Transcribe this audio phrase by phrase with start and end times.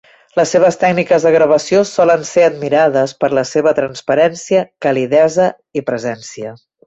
[0.39, 6.57] Les seves tècniques de gravació solen ser admirades per la seva transparència, calidesa i presència.